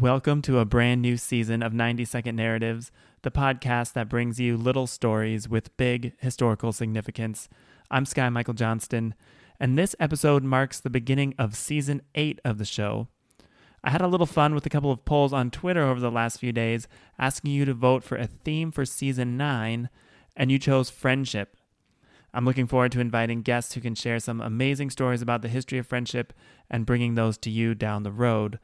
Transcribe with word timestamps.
Welcome 0.00 0.40
to 0.42 0.60
a 0.60 0.64
brand 0.64 1.02
new 1.02 1.18
season 1.18 1.62
of 1.62 1.74
90 1.74 2.06
Second 2.06 2.34
Narratives, 2.34 2.90
the 3.20 3.30
podcast 3.30 3.92
that 3.92 4.08
brings 4.08 4.40
you 4.40 4.56
little 4.56 4.86
stories 4.86 5.46
with 5.46 5.76
big 5.76 6.14
historical 6.20 6.72
significance. 6.72 7.50
I'm 7.90 8.06
Sky 8.06 8.30
Michael 8.30 8.54
Johnston, 8.54 9.14
and 9.60 9.76
this 9.76 9.94
episode 10.00 10.42
marks 10.42 10.80
the 10.80 10.88
beginning 10.88 11.34
of 11.38 11.54
season 11.54 12.00
8 12.14 12.40
of 12.46 12.56
the 12.56 12.64
show. 12.64 13.08
I 13.84 13.90
had 13.90 14.00
a 14.00 14.06
little 14.06 14.24
fun 14.24 14.54
with 14.54 14.64
a 14.64 14.70
couple 14.70 14.90
of 14.90 15.04
polls 15.04 15.34
on 15.34 15.50
Twitter 15.50 15.82
over 15.82 16.00
the 16.00 16.10
last 16.10 16.40
few 16.40 16.50
days 16.50 16.88
asking 17.18 17.50
you 17.50 17.66
to 17.66 17.74
vote 17.74 18.02
for 18.02 18.16
a 18.16 18.26
theme 18.26 18.72
for 18.72 18.86
season 18.86 19.36
9, 19.36 19.90
and 20.34 20.50
you 20.50 20.58
chose 20.58 20.88
friendship. 20.88 21.58
I'm 22.32 22.46
looking 22.46 22.66
forward 22.66 22.92
to 22.92 23.00
inviting 23.00 23.42
guests 23.42 23.74
who 23.74 23.82
can 23.82 23.94
share 23.94 24.18
some 24.18 24.40
amazing 24.40 24.88
stories 24.88 25.20
about 25.20 25.42
the 25.42 25.48
history 25.48 25.76
of 25.76 25.86
friendship 25.86 26.32
and 26.70 26.86
bringing 26.86 27.16
those 27.16 27.36
to 27.36 27.50
you 27.50 27.74
down 27.74 28.02
the 28.02 28.10
road. 28.10 28.58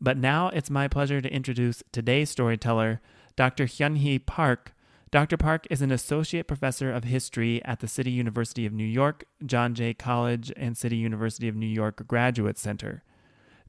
But 0.00 0.16
now 0.16 0.48
it's 0.48 0.70
my 0.70 0.88
pleasure 0.88 1.20
to 1.20 1.32
introduce 1.32 1.82
today's 1.92 2.30
storyteller, 2.30 3.00
Dr. 3.36 3.66
Hyunhee 3.66 4.24
Park. 4.24 4.74
Dr. 5.10 5.36
Park 5.36 5.66
is 5.70 5.82
an 5.82 5.90
associate 5.90 6.46
professor 6.46 6.92
of 6.92 7.04
history 7.04 7.64
at 7.64 7.80
the 7.80 7.88
City 7.88 8.10
University 8.10 8.66
of 8.66 8.72
New 8.72 8.84
York, 8.84 9.24
John 9.44 9.74
Jay 9.74 9.94
College, 9.94 10.52
and 10.56 10.76
City 10.76 10.96
University 10.96 11.48
of 11.48 11.56
New 11.56 11.66
York 11.66 12.06
Graduate 12.06 12.58
Center. 12.58 13.02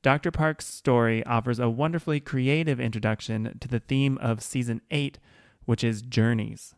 Dr. 0.02 0.32
Park's 0.32 0.68
story 0.68 1.26
offers 1.26 1.60
a 1.60 1.70
wonderfully 1.70 2.20
creative 2.20 2.80
introduction 2.80 3.58
to 3.60 3.68
the 3.68 3.80
theme 3.80 4.18
of 4.20 4.44
season 4.44 4.82
8, 4.92 5.18
which 5.66 5.84
is 5.84 6.02
journeys. 6.02 6.76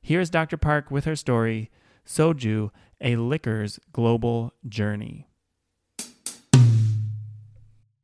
Here's 0.00 0.30
Dr. 0.30 0.56
Park 0.56 0.90
with 0.90 1.04
her 1.04 1.16
story 1.16 1.70
Soju, 2.06 2.70
a 3.00 3.16
liquor's 3.16 3.78
global 3.92 4.54
journey. 4.68 5.26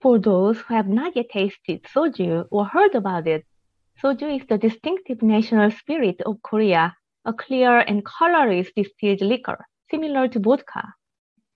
For 0.03 0.19
those 0.19 0.59
who 0.59 0.75
have 0.75 0.89
not 0.89 1.15
yet 1.15 1.29
tasted 1.29 1.85
soju 1.85 2.49
or 2.51 2.67
heard 2.67 2.97
about 2.97 3.29
it, 3.29 3.47
soju 4.03 4.41
is 4.41 4.45
the 4.49 4.59
distinctive 4.59 5.23
national 5.23 5.71
spirit 5.71 6.21
of 6.23 6.43
Korea, 6.43 6.97
a 7.25 7.33
clear 7.33 7.79
and 7.79 8.05
colorless 8.05 8.73
distilled 8.75 9.21
liquor, 9.21 9.65
similar 9.93 10.27
to 10.27 10.41
vodka. 10.41 10.95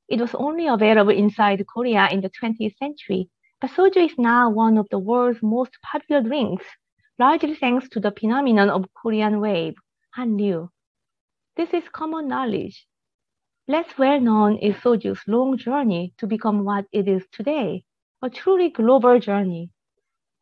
It 0.09 0.21
was 0.21 0.33
only 0.37 0.69
available 0.69 1.11
inside 1.11 1.67
Korea 1.67 2.09
in 2.13 2.21
the 2.21 2.31
20th 2.31 2.77
century, 2.77 3.29
but 3.61 3.71
soju 3.71 3.97
is 3.97 4.17
now 4.17 4.49
one 4.49 4.79
of 4.79 4.87
the 4.93 5.01
world's 5.01 5.43
most 5.43 5.77
popular 5.83 6.23
drinks, 6.23 6.67
largely 7.19 7.57
thanks 7.57 7.89
to 7.89 7.99
the 7.99 8.13
phenomenon 8.13 8.71
of 8.71 8.87
Korean 8.95 9.41
wave, 9.41 9.75
Hallyu. 10.17 10.69
This 11.57 11.75
is 11.75 11.89
common 11.89 12.29
knowledge. 12.29 12.87
Less 13.67 13.99
well 13.99 14.21
known 14.21 14.59
is 14.59 14.77
soju's 14.77 15.27
long 15.27 15.59
journey 15.59 16.15
to 16.19 16.29
become 16.29 16.63
what 16.63 16.85
it 16.93 17.09
is 17.09 17.27
today, 17.33 17.83
a 18.27 18.31
truly 18.31 18.71
global 18.71 19.21
journey. 19.21 19.71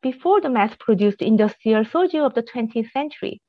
Before 0.00 0.40
the 0.40 0.48
mass-produced 0.48 1.20
industrial 1.20 1.84
soju 1.84 2.24
of 2.24 2.32
the 2.32 2.42
20th 2.42 2.90
century, 2.92 3.42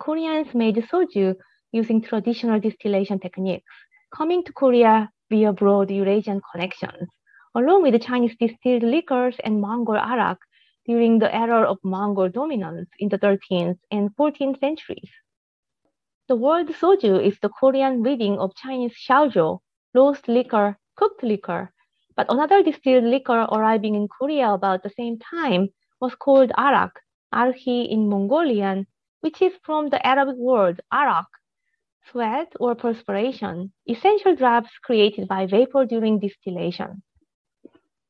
Koreans 0.00 0.52
made 0.54 0.74
soju 0.74 1.36
using 1.70 2.02
traditional 2.02 2.58
distillation 2.58 3.20
techniques, 3.20 3.76
coming 4.12 4.42
to 4.42 4.52
Korea 4.52 5.08
via 5.30 5.52
broad 5.52 5.92
Eurasian 5.92 6.40
connections, 6.50 7.08
along 7.54 7.82
with 7.84 8.02
Chinese 8.02 8.34
distilled 8.40 8.82
liquors 8.82 9.36
and 9.44 9.60
Mongol 9.60 9.98
arak 9.98 10.38
during 10.84 11.20
the 11.20 11.32
era 11.32 11.62
of 11.62 11.78
Mongol 11.84 12.28
dominance 12.28 12.90
in 12.98 13.08
the 13.08 13.18
13th 13.18 13.78
and 13.92 14.10
14th 14.16 14.58
centuries. 14.58 15.10
The 16.26 16.34
word 16.34 16.66
soju 16.80 17.24
is 17.24 17.38
the 17.38 17.50
Korean 17.60 18.02
reading 18.02 18.36
of 18.40 18.56
Chinese 18.56 18.96
shaojiu, 19.08 19.60
roast 19.94 20.26
liquor, 20.26 20.76
cooked 20.96 21.22
liquor, 21.22 21.72
but 22.16 22.26
another 22.32 22.62
distilled 22.62 23.04
liquor 23.04 23.46
arriving 23.52 23.94
in 23.94 24.08
Korea 24.08 24.52
about 24.52 24.82
the 24.82 24.90
same 24.90 25.18
time 25.18 25.68
was 26.00 26.14
called 26.14 26.50
arak, 26.56 27.00
arkhi 27.34 27.88
in 27.90 28.08
Mongolian, 28.08 28.86
which 29.20 29.42
is 29.42 29.52
from 29.62 29.88
the 29.88 30.04
Arabic 30.06 30.36
word 30.36 30.80
arak, 30.92 31.26
sweat 32.10 32.52
or 32.58 32.74
perspiration, 32.74 33.72
essential 33.86 34.34
drops 34.34 34.70
created 34.82 35.28
by 35.28 35.46
vapor 35.46 35.84
during 35.84 36.18
distillation. 36.18 37.02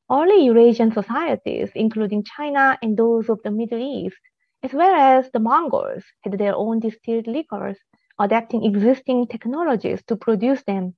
Early 0.09 0.45
Eurasian 0.45 0.93
societies, 0.93 1.69
including 1.75 2.23
China 2.23 2.77
and 2.81 2.95
those 2.95 3.27
of 3.29 3.41
the 3.43 3.51
Middle 3.51 3.81
East, 3.81 4.21
as 4.63 4.71
well 4.71 4.95
as 4.95 5.29
the 5.31 5.39
Mongols, 5.39 6.03
had 6.21 6.37
their 6.37 6.55
own 6.55 6.79
distilled 6.79 7.27
liquors, 7.27 7.77
adapting 8.17 8.63
existing 8.63 9.27
technologies 9.27 10.01
to 10.07 10.15
produce 10.15 10.63
them. 10.63 10.95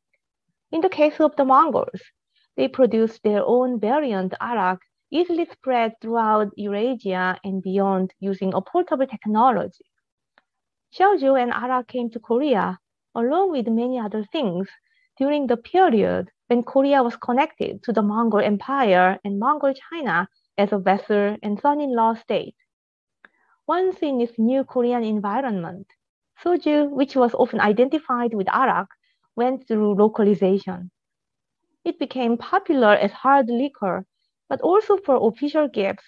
In 0.71 0.81
the 0.81 0.89
case 0.89 1.19
of 1.19 1.35
the 1.37 1.45
Mongols, 1.45 2.01
they 2.59 2.67
produced 2.67 3.23
their 3.23 3.41
own 3.45 3.79
variant 3.79 4.33
arak, 4.41 4.79
easily 5.11 5.45
spread 5.45 5.93
throughout 6.01 6.51
Eurasia 6.57 7.39
and 7.45 7.63
beyond 7.63 8.13
using 8.19 8.53
a 8.53 8.59
portable 8.59 9.07
technology. 9.07 9.85
Shaojiu 10.93 11.41
and 11.41 11.53
arak 11.53 11.87
came 11.87 12.09
to 12.09 12.19
Korea, 12.19 12.77
along 13.15 13.51
with 13.51 13.69
many 13.69 13.97
other 13.97 14.25
things, 14.25 14.67
during 15.17 15.47
the 15.47 15.55
period 15.55 16.31
when 16.47 16.63
Korea 16.63 17.01
was 17.01 17.15
connected 17.15 17.81
to 17.83 17.93
the 17.93 18.01
Mongol 18.01 18.41
Empire 18.41 19.17
and 19.23 19.39
Mongol 19.39 19.73
China 19.89 20.27
as 20.57 20.73
a 20.73 20.79
vassal 20.79 21.37
and 21.41 21.57
son-in-law 21.61 22.15
state. 22.15 22.57
Once 23.67 23.99
in 24.01 24.19
its 24.19 24.37
new 24.37 24.65
Korean 24.65 25.05
environment, 25.05 25.87
soju, 26.43 26.89
which 26.89 27.15
was 27.15 27.33
often 27.35 27.61
identified 27.61 28.33
with 28.33 28.49
arak, 28.49 28.89
went 29.37 29.65
through 29.65 29.95
localization. 29.95 30.91
It 31.89 31.97
became 31.97 32.37
popular 32.37 32.93
as 32.93 33.11
hard 33.11 33.49
liquor, 33.49 34.05
but 34.47 34.61
also 34.61 34.97
for 34.97 35.27
official 35.27 35.67
gifts 35.67 36.05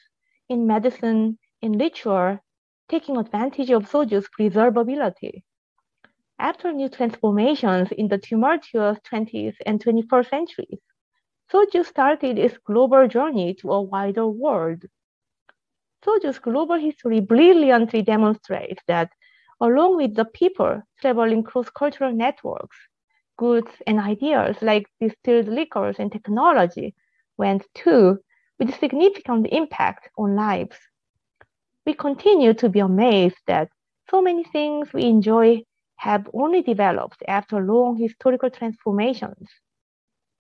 in 0.47 0.67
medicine, 0.67 1.39
in 1.59 1.71
literature, 1.73 2.43
taking 2.87 3.17
advantage 3.17 3.71
of 3.71 3.89
soju's 3.89 4.29
preservability. 4.29 5.41
After 6.37 6.71
new 6.71 6.87
transformations 6.87 7.91
in 7.91 8.09
the 8.09 8.19
tumultuous 8.19 8.99
20th 8.99 9.55
and 9.65 9.83
21st 9.83 10.29
centuries, 10.29 10.81
soju 11.51 11.83
started 11.83 12.37
its 12.37 12.59
global 12.59 13.07
journey 13.07 13.55
to 13.55 13.71
a 13.71 13.81
wider 13.81 14.27
world. 14.27 14.83
Soju's 16.05 16.37
global 16.37 16.75
history 16.75 17.21
brilliantly 17.21 18.03
demonstrates 18.03 18.83
that, 18.85 19.09
along 19.59 19.97
with 19.97 20.13
the 20.13 20.25
people 20.25 20.83
traveling 20.99 21.41
cross-cultural 21.41 22.13
networks, 22.13 22.77
goods 23.37 23.71
and 23.87 23.99
ideas 23.99 24.61
like 24.61 24.87
distilled 24.99 25.47
liquors 25.47 25.97
and 25.99 26.11
technology 26.11 26.95
went 27.37 27.65
too 27.75 28.19
with 28.59 28.79
significant 28.79 29.47
impact 29.51 30.09
on 30.17 30.35
lives. 30.35 30.77
We 31.85 31.93
continue 31.93 32.55
to 32.55 32.69
be 32.69 32.79
amazed 32.79 33.37
that 33.45 33.69
so 34.09 34.19
many 34.19 34.43
things 34.43 34.93
we 34.93 35.03
enjoy 35.03 35.63
have 35.97 36.27
only 36.33 36.63
developed 36.63 37.21
after 37.27 37.59
long 37.59 37.97
historical 37.97 38.49
transformations. 38.49 39.47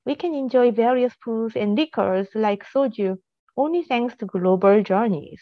We 0.05 0.15
can 0.15 0.35
enjoy 0.35 0.71
various 0.71 1.13
foods 1.23 1.55
and 1.55 1.75
liquors 1.75 2.29
like 2.35 2.63
soju 2.63 3.17
only 3.57 3.81
thanks 3.83 4.15
to 4.17 4.27
global 4.27 4.83
journeys. 4.83 5.41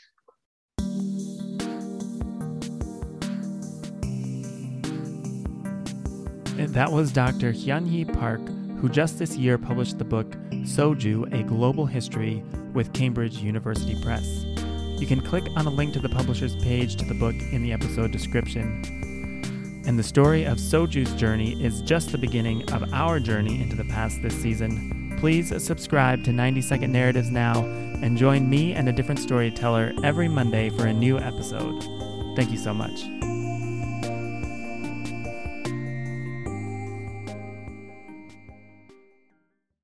That 6.68 6.92
was 6.92 7.14
Dr. 7.14 7.54
Hyunhee 7.54 8.14
Park, 8.20 8.42
who 8.80 8.90
just 8.90 9.18
this 9.18 9.38
year 9.38 9.58
published 9.58 9.98
the 9.98 10.04
book 10.04 10.30
Soju, 10.52 11.34
A 11.34 11.44
Global 11.44 11.86
History 11.86 12.44
with 12.74 12.92
Cambridge 12.92 13.38
University 13.38 14.00
Press. 14.04 14.44
You 15.00 15.08
can 15.08 15.22
click 15.22 15.46
on 15.56 15.68
a 15.68 15.70
link 15.70 15.94
to 15.94 16.00
the 16.00 16.10
publisher's 16.10 16.58
page 16.58 16.98
to 16.98 17.06
the 17.06 17.14
book 17.14 17.36
in 17.54 17.64
the 17.64 17.72
episode 17.72 18.12
description. 18.12 19.84
And 19.88 19.98
the 19.98 20.04
story 20.04 20.44
of 20.44 20.58
Soju's 20.58 21.14
journey 21.14 21.64
is 21.64 21.82
just 21.82 22.12
the 22.12 22.18
beginning 22.18 22.70
of 22.74 22.94
our 22.94 23.22
journey 23.22 23.62
into 23.62 23.78
the 23.78 23.86
past 23.86 24.22
this 24.22 24.36
season. 24.36 25.16
Please 25.18 25.54
subscribe 25.64 26.26
to 26.26 26.34
90 26.34 26.62
Second 26.62 26.92
Narratives 26.92 27.32
now 27.32 27.64
and 27.64 28.18
join 28.18 28.50
me 28.50 28.74
and 28.74 28.90
a 28.90 28.94
different 28.94 29.22
storyteller 29.22 29.94
every 30.04 30.28
Monday 30.28 30.70
for 30.72 30.88
a 30.88 30.94
new 30.94 31.18
episode. 31.18 31.82
Thank 32.36 32.52
you 32.52 32.58
so 32.58 32.74
much. 32.74 33.19